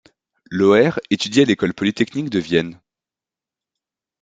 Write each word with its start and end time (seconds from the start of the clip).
Loehr 0.49 0.97
étudie 1.11 1.41
à 1.41 1.45
l'école 1.45 1.75
polytechnique 1.75 2.31
de 2.31 2.39
Vienne. 2.39 2.81